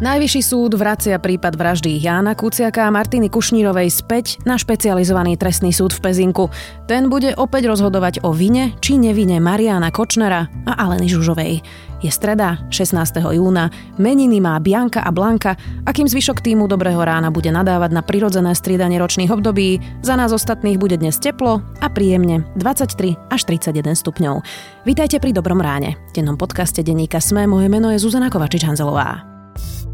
[0.00, 5.92] Najvyšší súd vracia prípad vraždy Jána Kuciaka a Martiny Kušnírovej späť na špecializovaný trestný súd
[5.92, 6.48] v Pezinku.
[6.88, 11.60] Ten bude opäť rozhodovať o vine či nevine Mariana Kočnera a Aleny Žužovej.
[12.00, 12.96] Je streda, 16.
[13.28, 13.68] júna,
[14.00, 18.56] meniny má Bianka a Blanka a kým zvyšok týmu Dobrého rána bude nadávať na prirodzené
[18.56, 24.40] striedanie ročných období, za nás ostatných bude dnes teplo a príjemne 23 až 31 stupňov.
[24.88, 26.00] Vítajte pri Dobrom ráne.
[26.08, 29.29] V dennom podcaste denníka Sme moje meno je Zuzana Kovačič-Hanzelová.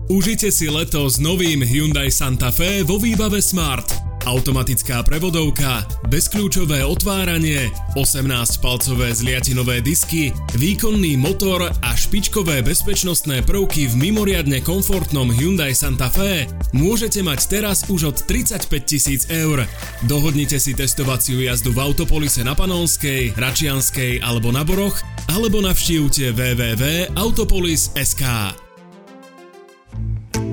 [0.07, 3.91] Užite si leto s novým Hyundai Santa Fe vo výbave Smart.
[4.23, 14.63] Automatická prevodovka, bezkľúčové otváranie, 18-palcové zliatinové disky, výkonný motor a špičkové bezpečnostné prvky v mimoriadne
[14.63, 19.67] komfortnom Hyundai Santa Fe môžete mať teraz už od 35 tisíc eur.
[20.07, 25.03] Dohodnite si testovaciu jazdu v Autopolise na Panonskej, Račianskej alebo na Boroch,
[25.35, 28.66] alebo navštívte www.autopolis.sk.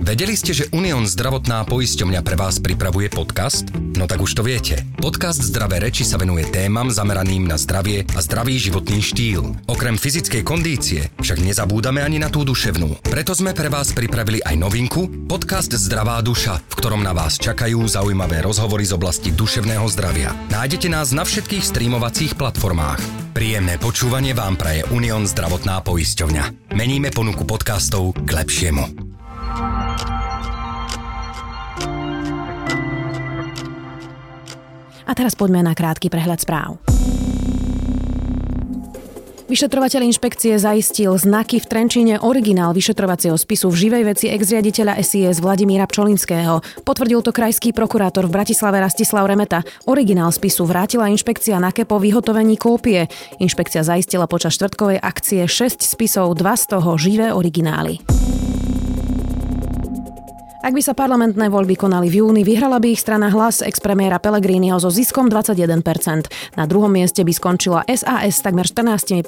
[0.03, 3.71] Vedeli ste, že Unión zdravotná poisťovňa pre vás pripravuje podcast?
[3.95, 4.83] No tak už to viete.
[4.99, 9.55] Podcast Zdravé reči sa venuje témam zameraným na zdravie a zdravý životný štýl.
[9.63, 12.99] Okrem fyzickej kondície však nezabúdame ani na tú duševnú.
[12.99, 17.87] Preto sme pre vás pripravili aj novinku, podcast Zdravá duša, v ktorom na vás čakajú
[17.87, 20.35] zaujímavé rozhovory z oblasti duševného zdravia.
[20.51, 23.31] Nájdete nás na všetkých streamovacích platformách.
[23.31, 26.75] Príjemné počúvanie vám praje Unión zdravotná poisťovňa.
[26.75, 29.13] Meníme ponuku podcastov k lepšiemu.
[35.13, 36.81] A teraz poďme na krátky prehľad správ.
[39.45, 45.85] Vyšetrovateľ inšpekcie zaistil znaky v Trenčíne originál vyšetrovacieho spisu v živej veci ex-riaditeľa SIS Vladimíra
[45.85, 46.65] Pčolinského.
[46.81, 49.61] Potvrdil to krajský prokurátor v Bratislave Rastislav Remeta.
[49.85, 53.05] Originál spisu vrátila inšpekcia na po vyhotovení kópie.
[53.37, 58.01] Inšpekcia zaistila počas štvrtkovej akcie 6 spisov, dva z toho živé originály.
[60.63, 64.79] Ak by sa parlamentné voľby konali v júni, vyhrala by ich strana hlas ex-premiéra Pellegriniho
[64.79, 65.75] so ziskom 21%.
[66.55, 69.27] Na druhom mieste by skončila SAS takmer 14%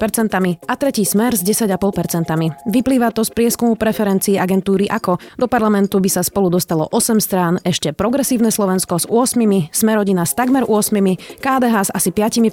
[0.64, 2.72] a tretí smer s 10,5%.
[2.72, 5.20] Vyplýva to z prieskumu preferencií agentúry AKO.
[5.36, 10.32] Do parlamentu by sa spolu dostalo 8 strán, ešte Progresívne Slovensko s 8, Smerodina s
[10.32, 12.48] takmer 8, KDH s asi 5%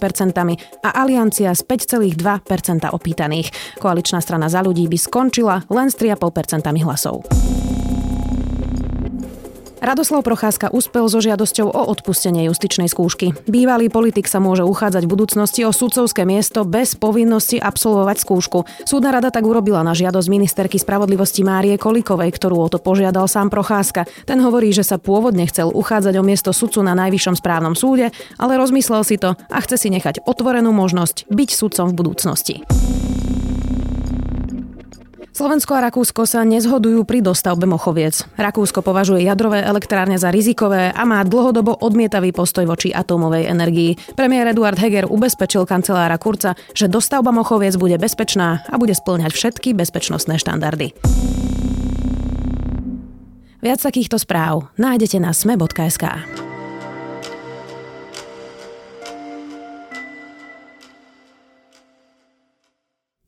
[0.84, 2.20] a Aliancia s 5,2%
[2.92, 3.80] opýtaných.
[3.80, 7.24] Koaličná strana za ľudí by skončila len s 3,5% hlasov.
[9.84, 13.36] Radoslav Procházka uspel so žiadosťou o odpustenie justičnej skúšky.
[13.52, 18.64] Bývalý politik sa môže uchádzať v budúcnosti o sudcovské miesto bez povinnosti absolvovať skúšku.
[18.88, 23.52] Súdna rada tak urobila na žiadosť ministerky spravodlivosti Márie Kolikovej, ktorú o to požiadal sám
[23.52, 24.08] Procházka.
[24.24, 28.56] Ten hovorí, že sa pôvodne chcel uchádzať o miesto sudcu na najvyššom správnom súde, ale
[28.56, 32.56] rozmyslel si to a chce si nechať otvorenú možnosť byť sudcom v budúcnosti.
[35.34, 38.22] Slovensko a Rakúsko sa nezhodujú pri dostavbe Mochoviec.
[38.38, 43.98] Rakúsko považuje jadrové elektrárne za rizikové a má dlhodobo odmietavý postoj voči atómovej energii.
[44.14, 49.74] Premiér Eduard Heger ubezpečil kancelára Kurca, že dostavba Mochoviec bude bezpečná a bude splňať všetky
[49.74, 50.94] bezpečnostné štandardy.
[53.66, 56.43] Viac takýchto správ nájdete na sme.sk.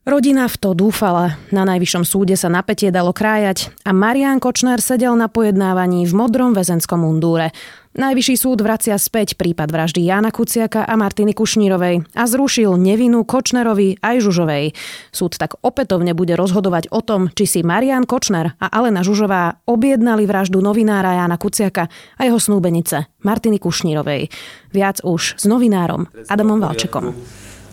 [0.05, 1.33] Rodina v to dúfala.
[1.49, 6.53] Na najvyššom súde sa napätie dalo krájať a Marian Kočner sedel na pojednávaní v modrom
[6.53, 7.49] väzenskom mundúre.
[7.97, 13.97] Najvyšší súd vracia späť prípad vraždy Jána Kuciaka a Martiny Kušnírovej a zrušil nevinu Kočnerovi
[13.97, 14.77] aj Žužovej.
[15.09, 20.29] Súd tak opätovne bude rozhodovať o tom, či si Marian Kočner a Alena Žužová objednali
[20.29, 24.29] vraždu novinára Jána Kuciaka a jeho snúbenice Martiny Kušnírovej.
[24.69, 27.09] Viac už s novinárom Adamom Valčekom.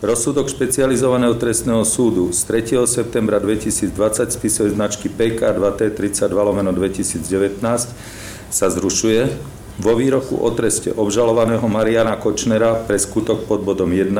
[0.03, 2.83] Rozsudok špecializovaného trestného súdu z 3.
[2.91, 7.23] septembra 2020 spisovej značky PK 2T32 lomeno 2019
[8.51, 9.31] sa zrušuje
[9.79, 14.11] vo výroku o treste obžalovaného Mariana Kočnera pre skutok pod bodom 1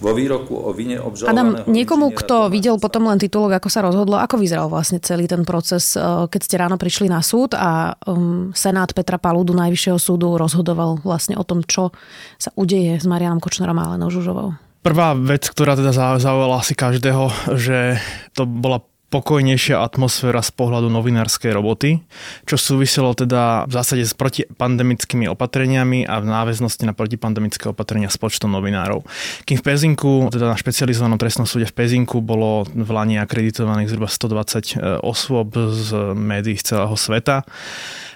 [0.00, 1.60] vo výroku o vine obžalovaného...
[1.60, 5.44] Adam, niekomu, kto videl potom len titulok, ako sa rozhodlo, ako vyzeral vlastne celý ten
[5.44, 10.40] proces, eh, keď ste ráno prišli na súd a um, Senát Petra Paludu Najvyššieho súdu
[10.40, 11.92] rozhodoval vlastne o tom, čo
[12.40, 14.69] sa udeje s Marianom Kočnerom a Alenou Žužovou?
[14.80, 18.00] Prvá vec, ktorá teda zaujala asi každého, že
[18.32, 18.80] to bola
[19.10, 21.98] pokojnejšia atmosféra z pohľadu novinárskej roboty,
[22.46, 28.16] čo súviselo teda v zásade s protipandemickými opatreniami a v náväznosti na protipandemické opatrenia s
[28.16, 29.02] počtom novinárov.
[29.44, 34.06] Kým v Pezinku, teda na špecializovanom trestnom súde v Pezinku bolo v Lani akreditovaných zhruba
[34.06, 37.42] 120 e, osôb z médií z celého sveta,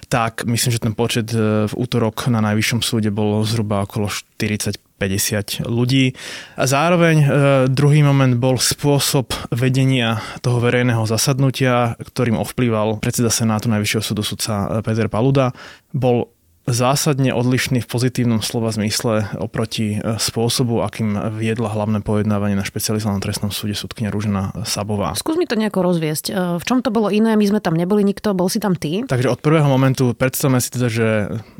[0.07, 4.84] tak myslím, že ten počet e, v útorok na najvyššom súde bol zhruba okolo 40
[4.99, 6.15] 50 ľudí.
[6.55, 7.27] A zároveň e,
[7.71, 14.83] druhý moment bol spôsob vedenia toho verejného zasadnutia, ktorým ovplyval predseda Senátu Najvyššieho súdu sudca
[14.83, 15.51] Peter Paluda.
[15.91, 16.34] Bol
[16.65, 23.21] zásadne odlišný v pozitívnom slova zmysle oproti e, spôsobu, akým viedla hlavné pojednávanie na špecializovanom
[23.21, 25.13] trestnom súde súdkynia Rúžena Sabová.
[25.13, 26.25] Skús mi to nejako rozviesť.
[26.29, 27.37] E, v čom to bolo iné?
[27.37, 29.05] My sme tam neboli nikto, bol si tam ty?
[29.05, 31.07] Takže od prvého momentu predstavme si teda, že,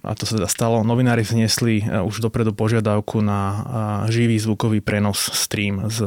[0.02, 3.38] a to sa teda stalo, novinári vznesli e, už dopredu požiadavku na
[4.10, 6.02] živý zvukový prenos stream z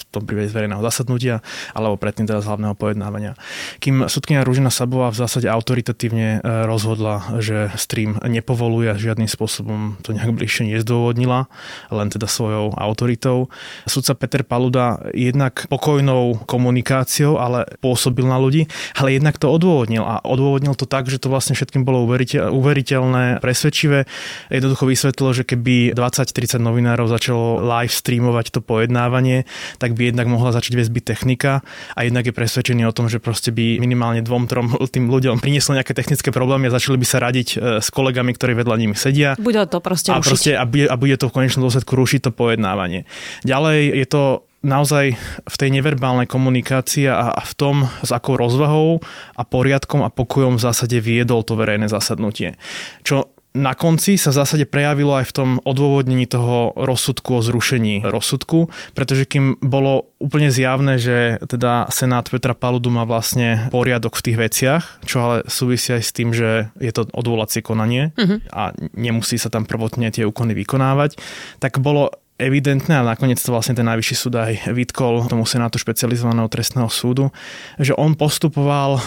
[0.00, 1.44] v tom prípade z zasadnutia,
[1.76, 3.36] alebo predtým teda z hlavného pojednávania.
[3.78, 10.00] Kým sudkynia Ružina Sabová v zásade autoritatívne e, rozhodla, že stream nepovoluje a žiadnym spôsobom
[10.00, 11.46] to nejak bližšie nezdôvodnila,
[11.92, 13.52] len teda svojou autoritou.
[13.84, 18.66] Sudca Peter Paluda jednak pokojnou komunikáciou, ale pôsobil na ľudí,
[18.96, 22.08] ale jednak to odôvodnil a odôvodnil to tak, že to vlastne všetkým bolo
[22.50, 24.08] uveriteľné, presvedčivé.
[24.48, 29.44] Jednoducho vysvetlilo, že keby 20-30 novinárov začalo live streamovať to pojednávanie,
[29.78, 31.66] tak tak by jednak mohla začať byť technika
[31.98, 35.74] a jednak je presvedčený o tom, že proste by minimálne dvom, trom tým ľuďom prinieslo
[35.74, 39.34] nejaké technické problémy a začali by sa radiť e, s kolegami, ktorí vedľa nimi sedia.
[39.34, 42.30] Bude to proste a, proste, a, bude, a bude to v konečnom dôsledku rušiť to
[42.30, 43.02] pojednávanie.
[43.42, 44.22] Ďalej je to
[44.62, 49.02] naozaj v tej neverbálnej komunikácii a v tom, s akou rozvahou
[49.34, 52.60] a poriadkom a pokojom v zásade viedol to verejné zasadnutie.
[53.02, 58.06] Čo na konci sa v zásade prejavilo aj v tom odôvodnení toho rozsudku o zrušení
[58.06, 64.24] rozsudku, pretože kým bolo úplne zjavné, že teda Senát Petra Paludu má vlastne poriadok v
[64.30, 68.38] tých veciach, čo ale súvisí aj s tým, že je to odvolacie konanie uh-huh.
[68.54, 71.18] a nemusí sa tam prvotne tie úkony vykonávať,
[71.58, 76.48] tak bolo evidentné, a nakoniec to vlastne ten najvyšší súd aj vytkol tomu Senátu špecializovaného
[76.48, 77.28] trestného súdu,
[77.76, 79.02] že on postupoval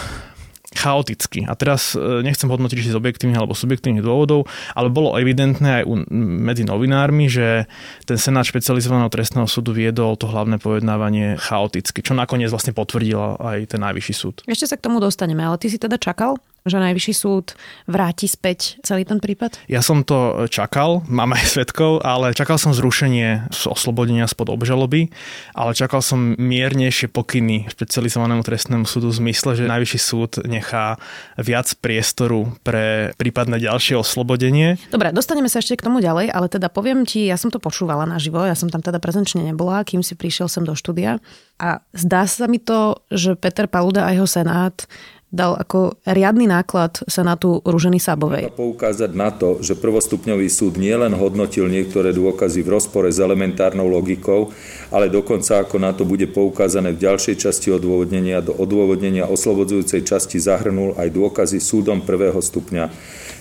[0.76, 1.46] chaoticky.
[1.46, 5.84] A teraz e, nechcem hodnotiť, či z objektívnych alebo subjektívnych dôvodov, ale bolo evidentné aj
[6.14, 7.66] medzi novinármi, že
[8.04, 13.74] ten Senát špecializovaného trestného súdu viedol to hlavné pojednávanie chaoticky, čo nakoniec vlastne potvrdila aj
[13.74, 14.34] ten najvyšší súd.
[14.44, 17.52] Ešte sa k tomu dostaneme, ale ty si teda čakal že najvyšší súd
[17.84, 19.60] vráti späť celý ten prípad?
[19.68, 25.12] Ja som to čakal, mám aj svetkov, ale čakal som zrušenie z oslobodenia spod obžaloby,
[25.52, 30.96] ale čakal som miernejšie pokyny špecializovanému trestnému súdu v zmysle, že najvyšší súd nechá
[31.36, 34.80] viac priestoru pre prípadné ďalšie oslobodenie.
[34.88, 38.08] Dobre, dostaneme sa ešte k tomu ďalej, ale teda poviem ti, ja som to počúvala
[38.08, 41.20] naživo, ja som tam teda prezenčne nebola, kým si prišiel sem do štúdia
[41.60, 44.88] a zdá sa mi to, že Peter Paluda a jeho senát
[45.34, 48.54] dal ako riadny náklad Senátu Ruženy Sabovej.
[48.54, 54.54] Poukázať na to, že prvostupňový súd nielen hodnotil niektoré dôkazy v rozpore s elementárnou logikou,
[54.94, 60.38] ale dokonca ako na to bude poukázané v ďalšej časti odôvodnenia, do odôvodnenia oslobodzujúcej časti
[60.38, 62.94] zahrnul aj dôkazy súdom prvého stupňa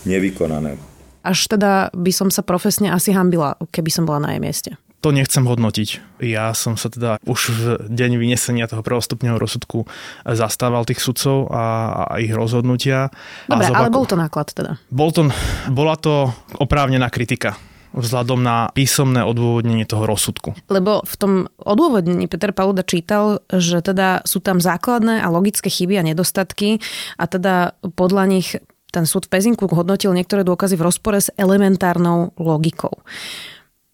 [0.10, 0.82] nevykonané.
[1.24, 4.72] Až teda by som sa profesne asi hambila, keby som bola na jej mieste.
[5.04, 6.24] To nechcem hodnotiť.
[6.24, 9.84] Ja som sa teda už v deň vynesenia toho prvostupného rozsudku
[10.24, 13.12] zastával tých sudcov a, a ich rozhodnutia.
[13.52, 14.80] Dobre, ale bol to náklad teda?
[14.88, 15.28] Bol to,
[15.68, 17.60] bola to oprávnená kritika
[17.94, 20.58] vzhľadom na písomné odôvodnenie toho rozsudku.
[20.72, 26.02] Lebo v tom odôvodnení Peter Paluda čítal, že teda sú tam základné a logické chyby
[26.02, 26.82] a nedostatky
[27.22, 28.58] a teda podľa nich
[28.94, 33.02] ten súd v Pezinku hodnotil niektoré dôkazy v rozpore s elementárnou logikou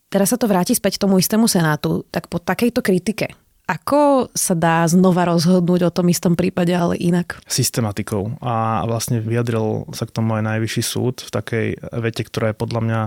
[0.09, 3.29] teraz sa to vráti späť tomu istému senátu, tak po takejto kritike,
[3.69, 7.37] ako sa dá znova rozhodnúť o tom istom prípade, ale inak?
[7.45, 8.41] Systematikou.
[8.41, 11.67] A vlastne vyjadril sa k tomu aj najvyšší súd v takej
[12.01, 13.01] vete, ktorá je podľa mňa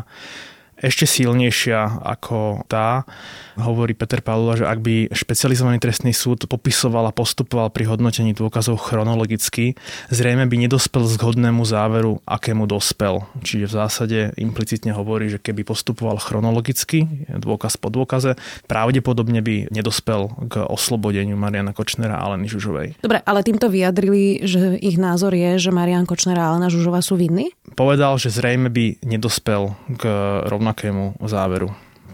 [0.82, 3.06] ešte silnejšia ako tá.
[3.54, 8.80] Hovorí Peter Pavlova, že ak by špecializovaný trestný súd popisoval a postupoval pri hodnotení dôkazov
[8.80, 9.78] chronologicky,
[10.10, 13.22] zrejme by nedospel zhodnému záveru, akému dospel.
[13.44, 18.34] Čiže v zásade implicitne hovorí, že keby postupoval chronologicky, dôkaz po dôkaze,
[18.66, 23.04] pravdepodobne by nedospel k oslobodeniu Mariana Kočnera a Aleny Žužovej.
[23.04, 27.20] Dobre, ale týmto vyjadrili, že ich názor je, že Marian Kočner a Alena Žužová sú
[27.20, 27.52] vinní?
[27.76, 30.02] Povedal, že zrejme by nedospel k
[30.48, 31.68] rovnakému rovnakému záveru.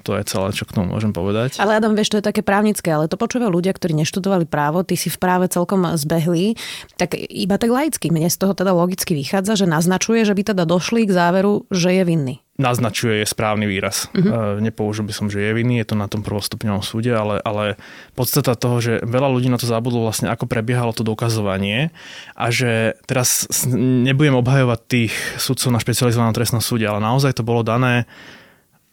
[0.07, 1.61] To je celé, čo k tomu môžem povedať.
[1.61, 4.97] Ale Adam, vieš, to je také právnické, ale to počúvajú ľudia, ktorí neštudovali právo, ty
[4.97, 6.57] si v práve celkom zbehli,
[6.97, 8.09] tak iba tak laicky.
[8.09, 11.93] Mne z toho teda logicky vychádza, že naznačuje, že by teda došli k záveru, že
[11.93, 14.11] je vinný naznačuje je správny výraz.
[14.11, 14.59] Uh-huh.
[14.59, 17.79] Nepoužil by som, že je vinný, je to na tom prvostupňovom súde, ale, ale
[18.19, 21.95] podstata toho, že veľa ľudí na to zabudlo vlastne, ako prebiehalo to dokazovanie
[22.35, 27.63] a že teraz nebudem obhajovať tých sudcov na špecializovanom trestnom súde, ale naozaj to bolo
[27.63, 28.11] dané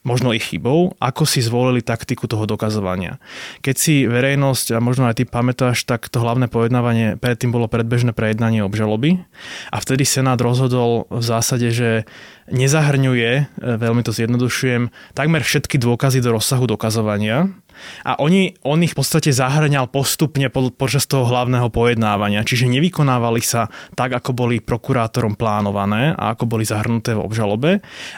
[0.06, 3.18] možno ich chybou, ako si zvolili taktiku toho dokazovania.
[3.66, 8.14] Keď si verejnosť, a možno aj ty pamätáš, tak to hlavné pojednávanie predtým bolo predbežné
[8.14, 9.18] prejednanie obžaloby
[9.74, 12.06] a vtedy Senát rozhodol v zásade, že
[12.46, 17.50] nezahrňuje, e, veľmi to zjednodušujem, takmer všetky dôkazy do rozsahu dokazovania,
[18.04, 23.42] a oni, on ich v podstate zahrňal postupne po, počas toho hlavného pojednávania, čiže nevykonávali
[23.42, 27.70] sa tak, ako boli prokurátorom plánované a ako boli zahrnuté v obžalobe,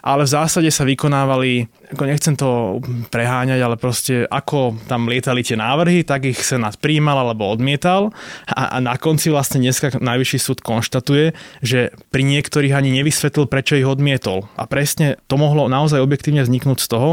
[0.03, 2.81] ale v zásade sa vykonávali, ako nechcem to
[3.13, 8.15] preháňať, ale proste ako tam lietali tie návrhy, tak ich Senát príjmal alebo odmietal
[8.49, 13.77] a, a na konci vlastne dneska Najvyšší súd konštatuje, že pri niektorých ani nevysvetlil, prečo
[13.77, 14.47] ich odmietol.
[14.55, 17.11] A presne to mohlo naozaj objektívne vzniknúť z toho,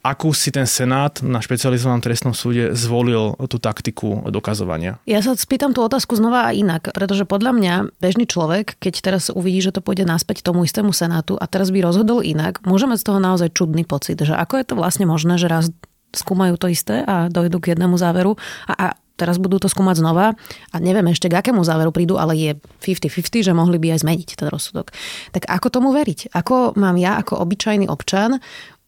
[0.00, 4.96] akú si ten Senát na špecializovanom trestnom súde zvolil tú taktiku dokazovania.
[5.04, 9.28] Ja sa spýtam tú otázku znova a inak, pretože podľa mňa bežný človek, keď teraz
[9.28, 13.04] uvidí, že to pôjde naspäť tomu istému Senátu a teraz by rozhodol inak, môžeme z
[13.04, 15.68] toho naozaj čudný pocit, že ako je to vlastne možné, že raz
[16.10, 18.34] skúmajú to isté a dojdú k jednému záveru
[18.66, 18.86] a, a
[19.20, 20.32] teraz budú to skúmať znova
[20.72, 24.28] a neviem ešte k akému záveru prídu, ale je 50-50, že mohli by aj zmeniť
[24.40, 24.96] ten rozsudok.
[25.36, 26.32] Tak ako tomu veriť?
[26.32, 28.40] Ako mám ja ako obyčajný občan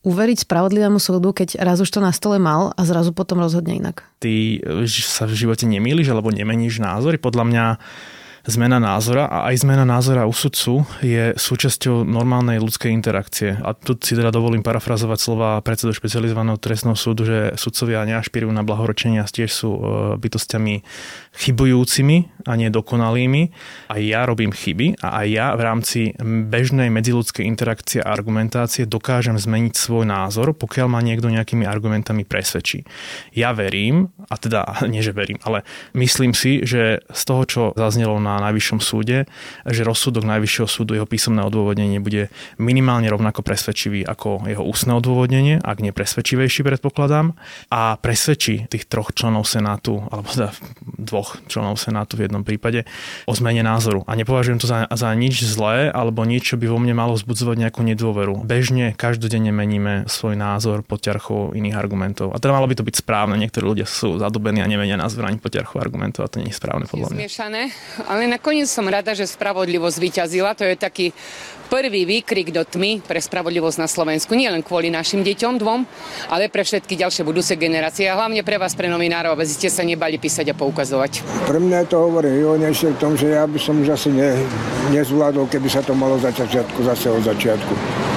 [0.03, 4.03] uveriť spravodlivému súdu, keď raz už to na stole mal a zrazu potom rozhodne inak?
[4.19, 4.59] Ty
[4.91, 7.23] sa v živote nemýliš alebo nemeníš názory.
[7.23, 7.65] Podľa mňa
[8.43, 13.55] zmena názora a aj zmena názora u sudcu je súčasťou normálnej ľudskej interakcie.
[13.63, 18.67] A tu si teda dovolím parafrazovať slova predsedu špecializovaného trestného súdu, že sudcovia neašpirujú na
[18.67, 19.81] blahorečenia, tiež sú e,
[20.19, 20.83] bytostiami
[21.39, 23.43] chybujúcimi a nedokonalými.
[23.95, 26.01] Aj ja robím chyby a aj ja v rámci
[26.51, 32.83] bežnej medziludskej interakcie a argumentácie dokážem zmeniť svoj názor, pokiaľ ma niekto nejakými argumentami presvedčí.
[33.39, 35.63] Ja verím, a teda nie, že verím, ale
[35.95, 39.29] myslím si, že z toho, čo zaznelo na Najvyššom súde,
[39.67, 45.61] že rozsudok Najvyššieho súdu, jeho písomné odôvodnenie bude minimálne rovnako presvedčivý ako jeho ústne odôvodnenie,
[45.61, 47.35] ak nie presvedčivejší predpokladám,
[47.69, 52.85] a presvedčí tých troch členov Senátu, alebo teda dvoch členov Senátu v jednom prípade
[53.27, 54.07] o zmene názoru.
[54.07, 57.57] A nepovažujem to za, za nič zlé alebo nič, čo by vo mne malo vzbudzovať
[57.69, 58.45] nejakú nedôveru.
[58.45, 62.35] Bežne každodenne meníme svoj názor pod ťarchou iných argumentov.
[62.35, 63.37] A teda malo by to byť správne.
[63.41, 66.57] Niektorí ľudia sú zadobení a nemenia názor ani pod ťarchou argumentov a to nie je
[66.57, 67.19] správne podľa mňa.
[67.19, 67.63] Zmiešané,
[68.07, 70.55] ale nakoniec som rada, že spravodlivosť vyťazila.
[70.59, 71.07] To je taký
[71.73, 74.37] prvý výkrik do tmy pre spravodlivosť na Slovensku.
[74.37, 75.81] Nie len kvôli našim deťom dvom,
[76.29, 79.81] ale pre všetky ďalšie budúce generácie a hlavne pre vás, pre novinárov, aby ste sa
[79.81, 81.25] nebali písať a poukazovať.
[81.49, 84.37] Pre mňa to hovorí výhodnejšie v tom, že ja by som asi ne,
[84.93, 88.12] nezvládol, keby sa to malo začať zase od začiatku.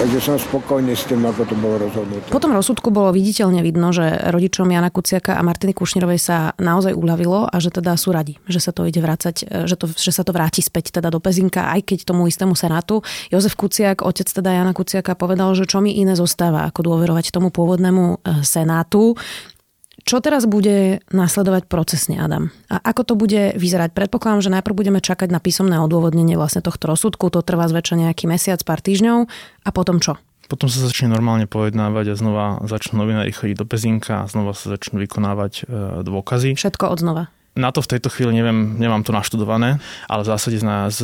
[0.00, 2.24] Takže som spokojný s tým, ako to bolo rozhodnuté.
[2.32, 6.96] Po tom rozsudku bolo viditeľne vidno, že rodičom Jana Kuciaka a Martiny Kušnírovej sa naozaj
[6.96, 10.24] uľavilo a že teda sú radi, že sa to ide vrácať, že, to, že sa
[10.24, 13.04] to vráti späť teda do Pezinka, aj keď tomu istému Senátu.
[13.28, 17.52] Jozef Kuciak, otec teda Jana Kuciaka, povedal, že čo mi iné zostáva, ako dôverovať tomu
[17.52, 19.20] pôvodnému e, Senátu.
[20.04, 22.48] Čo teraz bude nasledovať procesne, Adam?
[22.72, 23.92] A ako to bude vyzerať?
[23.92, 27.28] Predpokladám, že najprv budeme čakať na písomné odôvodnenie vlastne tohto rozsudku.
[27.32, 29.28] To trvá zväčša nejaký mesiac, pár týždňov.
[29.64, 30.16] A potom čo?
[30.50, 34.74] Potom sa začne normálne pojednávať a znova začnú novinári chodiť do Pezinka a znova sa
[34.74, 36.58] začnú vykonávať e, dôkazy.
[36.58, 37.22] Všetko od znova.
[37.58, 41.00] Na to v tejto chvíli neviem, nemám to naštudované, ale v zásade z, z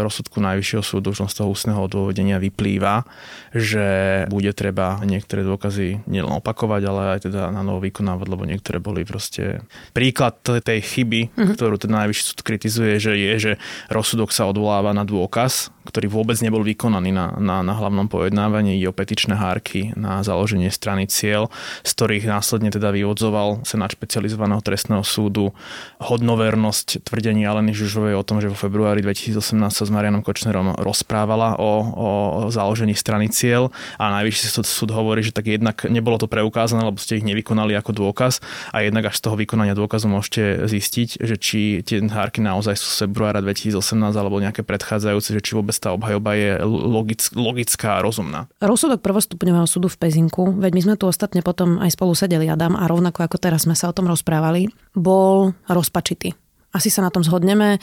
[0.00, 3.04] rozsudku Najvyššieho súdu, už z toho ústneho odôvodenia vyplýva,
[3.52, 8.80] že bude treba niektoré dôkazy nielen opakovať, ale aj teda na novo vykonávať, lebo niektoré
[8.80, 9.60] boli proste...
[9.92, 11.54] Príklad tej chyby, mm-hmm.
[11.60, 13.52] ktorú ten Najvyšší súd kritizuje, že je, že
[13.92, 18.92] rozsudok sa odvoláva na dôkaz, ktorý vôbec nebol vykonaný na, na, na hlavnom pojednávaní, ide
[18.92, 21.48] o petičné hárky na založenie strany cieľ,
[21.82, 25.56] z ktorých následne teda vyvodzoval Senát špecializovaného trestného súdu
[26.00, 29.40] hodnovernosť tvrdení Aleny Žužovej o tom, že vo februári 2018
[29.72, 32.08] sa s Marianom Kočnerom rozprávala o, o
[32.52, 37.18] založení strany cieľ a najvyšší súd, hovorí, že tak jednak nebolo to preukázané, lebo ste
[37.18, 38.42] ich nevykonali ako dôkaz
[38.74, 42.88] a jednak až z toho vykonania dôkazu môžete zistiť, že či tie hárky naozaj sú
[42.90, 43.80] z februára 2018
[44.14, 48.50] alebo nejaké predchádzajúce, že či vôbec tá obhajoba je logick, logická a rozumná.
[48.58, 52.74] Rozsudok prvostupňového súdu v Pezinku, veď my sme tu ostatne potom aj spolu sedeli, Adam,
[52.74, 56.34] a rovnako ako teraz sme sa o tom rozprávali, bol rozpačitý.
[56.70, 57.82] Asi sa na tom zhodneme.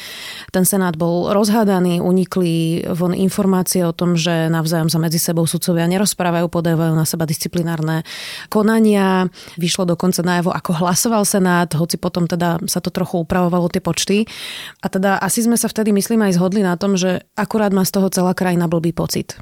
[0.55, 5.91] Ten senát bol rozhádaný, unikli von informácie o tom, že navzájom sa medzi sebou sudcovia
[5.91, 8.07] nerozprávajú, podávajú na seba disciplinárne
[8.47, 9.27] konania.
[9.59, 14.23] Vyšlo dokonca najavo, ako hlasoval senát, hoci potom teda sa to trochu upravovalo tie počty.
[14.79, 17.91] A teda asi sme sa vtedy, myslím, aj zhodli na tom, že akurát má z
[17.91, 19.35] toho celá krajina blbý pocit.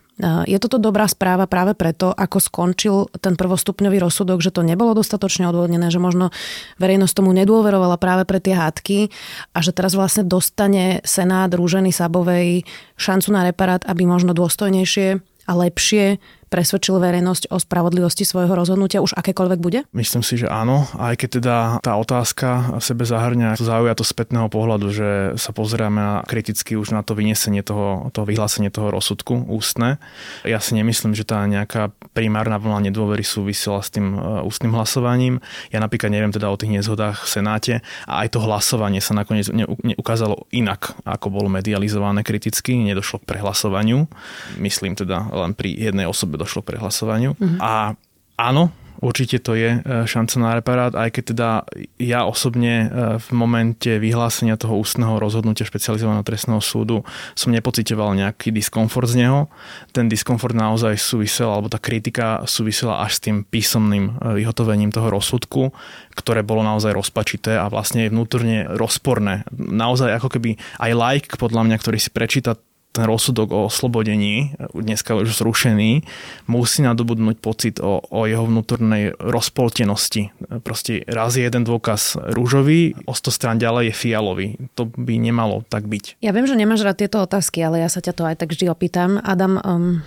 [0.48, 5.44] Je toto dobrá správa práve preto, ako skončil ten prvostupňový rozsudok, že to nebolo dostatočne
[5.52, 6.32] odvodnené, že možno
[6.80, 9.12] verejnosť tomu nedôverovala práve pre tie hádky
[9.54, 12.64] a že teraz vlastne dostane Senát Rúženy Sabovej
[12.96, 16.18] šancu na reparát, aby možno dôstojnejšie a lepšie
[16.56, 19.84] presvedčil verejnosť o spravodlivosti svojho rozhodnutia, už akékoľvek bude?
[19.92, 23.60] Myslím si, že áno, aj keď teda tá otázka sebe zahrňa
[23.96, 28.88] to spätného pohľadu, že sa pozeráme kriticky už na to vyniesenie toho, toho vyhlásenie toho
[28.88, 30.00] rozsudku ústne.
[30.48, 35.44] Ja si nemyslím, že tá nejaká primárna vlna nedôvery súvisela s tým e, ústnym hlasovaním.
[35.76, 37.74] Ja napríklad neviem teda o tých nezhodách v Senáte
[38.08, 39.52] a aj to hlasovanie sa nakoniec
[40.00, 44.08] ukázalo inak, ako bolo medializované kriticky, nedošlo k prehlasovaniu.
[44.62, 47.34] Myslím teda len pri jednej osobe došlo k prehlasovaniu.
[47.34, 47.60] Mm-hmm.
[47.60, 47.98] A
[48.38, 48.70] áno,
[49.04, 51.50] Určite to je e, šanca na reparát, aj keď teda
[52.00, 52.88] ja osobne e,
[53.20, 57.04] v momente vyhlásenia toho ústneho rozhodnutia špecializovaného trestného súdu
[57.36, 59.52] som nepocitoval nejaký diskomfort z neho.
[59.92, 65.12] Ten diskomfort naozaj súvisel, alebo tá kritika súvisela až s tým písomným e, vyhotovením toho
[65.12, 65.76] rozsudku,
[66.16, 69.44] ktoré bolo naozaj rozpačité a vlastne je vnútorne rozporné.
[69.54, 72.56] Naozaj ako keby aj like, podľa mňa, ktorý si prečíta
[72.96, 76.08] ten rozsudok o oslobodení, dneska už zrušený,
[76.48, 80.32] musí nadobudnúť pocit o, o jeho vnútornej rozpoltenosti.
[80.64, 84.48] Proste raz je jeden dôkaz rúžový, o 100 strán ďalej je fialový.
[84.80, 86.24] To by nemalo tak byť.
[86.24, 88.72] Ja viem, že nemáš rád tieto otázky, ale ja sa ťa to aj tak vždy
[88.72, 89.20] opýtam.
[89.20, 90.00] Adam, um,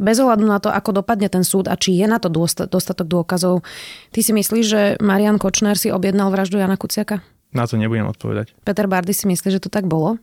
[0.00, 2.32] bez ohľadu na to, ako dopadne ten súd a či je na to
[2.66, 3.60] dostatok dôkazov,
[4.16, 7.20] ty si myslíš, že Marian Kočner si objednal vraždu Jana Kuciaka?
[7.52, 8.56] Na to nebudem odpovedať.
[8.64, 10.16] Peter Bardy si myslí, že to tak bolo?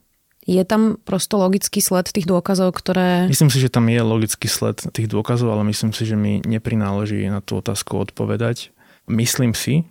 [0.47, 3.27] Je tam prosto logický sled tých dôkazov, ktoré...
[3.27, 7.27] Myslím si, že tam je logický sled tých dôkazov, ale myslím si, že mi neprináleží
[7.27, 8.71] na tú otázku odpovedať.
[9.11, 9.83] Myslím si,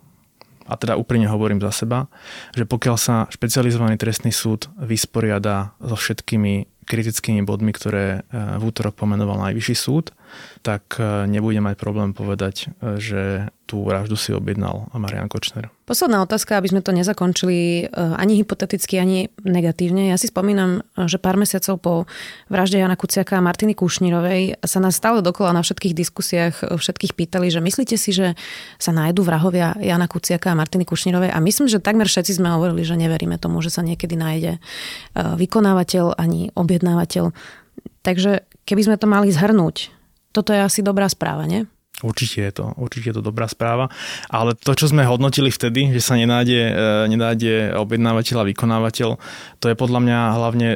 [0.67, 2.09] a teda úprimne hovorím za seba,
[2.57, 8.95] že pokiaľ sa špecializovaný trestný súd vysporiada so všetkými kritickými bodmi, ktoré e, v útorok
[8.95, 10.16] pomenoval Najvyšší súd,
[10.61, 13.21] tak e, nebude mať problém povedať, e, že
[13.67, 15.67] tú vraždu si objednal Marian Kočner.
[15.83, 20.07] Posledná otázka, aby sme to nezakončili eh, ani hypoteticky, ani negatívne.
[20.07, 21.93] Ja si spomínam, že pár mesiacov po
[22.47, 27.51] vražde Jana Kuciaka a Martiny Kušnírovej sa nás stále dokola na všetkých diskusiách všetkých pýtali,
[27.51, 28.39] že myslíte si, že
[28.79, 32.87] sa nájdú vrahovia Jana Kuciaka a Martiny Kušnírovej a myslím, že takmer všetci sme hovorili,
[32.87, 34.63] že neveríme tomu, že sa niekedy nájde
[35.15, 37.35] vykonávateľ ani objednávateľ.
[38.03, 39.96] Takže keby sme to mali zhrnúť,
[40.31, 41.65] toto je asi dobrá správa, nie?
[42.05, 43.89] Určite je to, určite je to dobrá správa,
[44.29, 46.73] ale to, čo sme hodnotili vtedy, že sa nenájde, e,
[47.09, 49.09] nenájde objednávateľ a vykonávateľ,
[49.57, 50.69] to je podľa mňa hlavne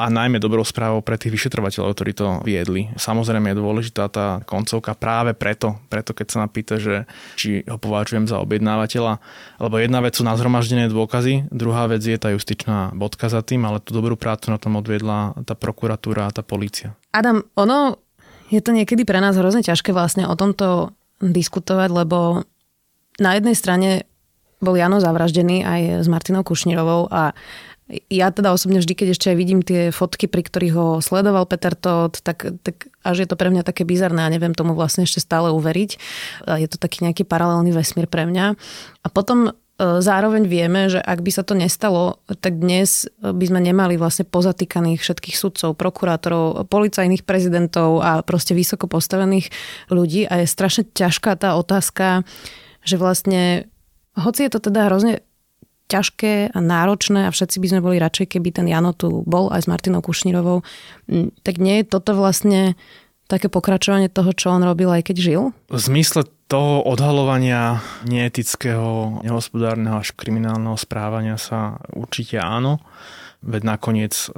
[0.00, 2.88] a najmä dobrou správou pre tých vyšetrovateľov, ktorí to viedli.
[2.96, 7.04] Samozrejme je dôležitá tá koncovka práve preto, preto keď sa ma pýta, že
[7.36, 9.20] či ho považujem za objednávateľa,
[9.60, 13.80] lebo jedna vec sú nazhromaždené dôkazy, druhá vec je tá justičná bodka za tým, ale
[13.80, 16.96] tú dobrú prácu na tom odviedla tá prokuratúra a tá polícia.
[17.12, 18.09] Adam, ono
[18.50, 22.42] je to niekedy pre nás hrozne ťažké vlastne o tomto diskutovať, lebo
[23.22, 23.90] na jednej strane
[24.60, 27.32] bol Jano zavraždený aj s Martinou Kušnírovou a
[28.06, 31.74] ja teda osobne vždy, keď ešte aj vidím tie fotky, pri ktorých ho sledoval Peter
[31.74, 35.18] Todt, tak, tak až je to pre mňa také bizarné a neviem tomu vlastne ešte
[35.18, 35.90] stále uveriť.
[36.46, 38.54] Je to taký nejaký paralelný vesmír pre mňa.
[39.02, 43.96] A potom zároveň vieme, že ak by sa to nestalo, tak dnes by sme nemali
[43.96, 49.48] vlastne pozatýkaných všetkých sudcov, prokurátorov, policajných prezidentov a proste vysoko postavených
[49.88, 52.28] ľudí a je strašne ťažká tá otázka,
[52.84, 53.72] že vlastne,
[54.20, 55.24] hoci je to teda hrozne
[55.88, 59.64] ťažké a náročné a všetci by sme boli radšej, keby ten Jano tu bol aj
[59.64, 60.62] s Martinou Kušnírovou,
[61.42, 62.78] tak nie je toto vlastne
[63.26, 65.42] také pokračovanie toho, čo on robil aj keď žil?
[65.70, 72.82] V zmysle toho odhalovania neetického, nehospodárneho až kriminálneho správania sa určite áno.
[73.38, 74.28] Veď nakoniec e,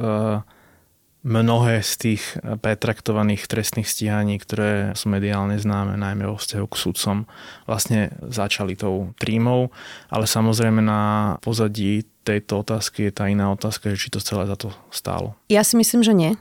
[1.24, 7.18] mnohé z tých pretraktovaných trestných stíhaní, ktoré sú mediálne známe, najmä vo vzťahu k sudcom,
[7.64, 9.72] vlastne začali tou trímou,
[10.12, 14.54] ale samozrejme na pozadí tejto otázky je tá iná otázka, že či to celé za
[14.54, 15.34] to stálo.
[15.48, 16.32] Ja si myslím, že nie.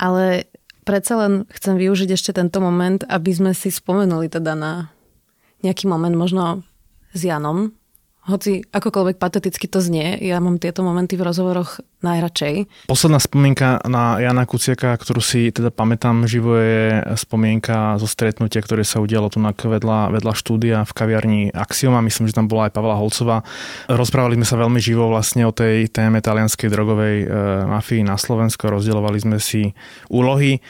[0.00, 0.50] Ale
[0.82, 4.92] predsa len chcem využiť ešte tento moment, aby sme si spomenuli teda na
[5.62, 6.66] nejaký moment možno
[7.14, 7.74] s Janom,
[8.22, 12.86] hoci akokoľvek pateticky to znie, ja mám tieto momenty v rozhovoroch najradšej.
[12.86, 18.86] Posledná spomienka na Jana Kuciaka, ktorú si teda pamätám živo, je spomienka zo stretnutia, ktoré
[18.86, 21.98] sa udialo tu na vedľa, vedľa štúdia v kaviarni Axioma.
[21.98, 23.42] Myslím, že tam bola aj Pavla Holcová.
[23.90, 27.26] Rozprávali sme sa veľmi živo vlastne o tej téme talianskej drogovej e,
[27.66, 28.70] mafii na Slovensku.
[28.70, 29.74] Rozdielovali sme si
[30.10, 30.62] úlohy.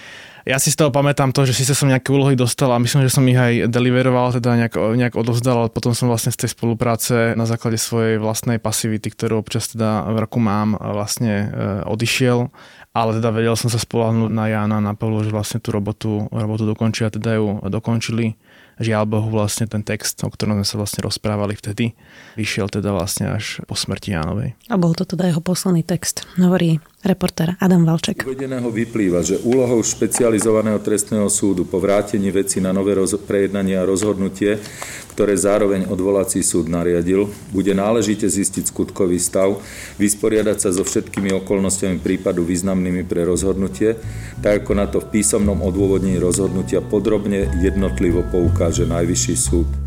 [0.42, 3.14] Ja si z toho pamätám to, že síce som nejaké úlohy dostal a myslím, že
[3.14, 7.38] som ich aj deliveroval, teda nejak, nejak odovzdal, ale potom som vlastne z tej spolupráce
[7.38, 11.46] na základe svojej vlastnej pasivity, ktorú občas teda v roku mám, vlastne e,
[11.86, 12.50] odišiel.
[12.92, 16.68] Ale teda vedel som sa spolahnúť na Jana, na Pavlu, že vlastne tú robotu, robotu
[16.68, 18.36] dokončia, teda ju dokončili.
[18.82, 21.94] Žiaľ Bohu vlastne ten text, o ktorom sme sa vlastne rozprávali vtedy,
[22.34, 24.58] vyšiel teda vlastne až po smrti Jánovej.
[24.72, 26.26] A bol to teda jeho posledný text.
[26.34, 28.22] Hovorí Reportér Adam Valček.
[28.22, 33.82] Uvedeného vyplýva, že úlohou špecializovaného trestného súdu po vrátení veci na nové roz- prejednanie a
[33.82, 34.62] rozhodnutie,
[35.10, 39.58] ktoré zároveň odvolací súd nariadil, bude náležite zistiť skutkový stav,
[39.98, 43.98] vysporiadať sa so všetkými okolnostiami prípadu významnými pre rozhodnutie,
[44.38, 49.81] tak ako na to v písomnom odôvodnení rozhodnutia podrobne jednotlivo poukáže Najvyšší súd.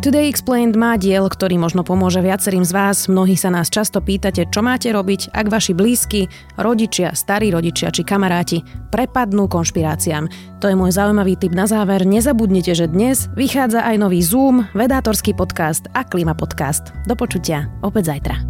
[0.00, 3.04] Today Explained má diel, ktorý možno pomôže viacerým z vás.
[3.04, 6.24] Mnohí sa nás často pýtate, čo máte robiť, ak vaši blízky,
[6.56, 10.24] rodičia, starí rodičia či kamaráti prepadnú konšpiráciám.
[10.64, 12.08] To je môj zaujímavý tip na záver.
[12.08, 16.96] Nezabudnite, že dnes vychádza aj nový Zoom, vedátorský podcast a klima podcast.
[17.04, 18.49] Do počutia opäť zajtra.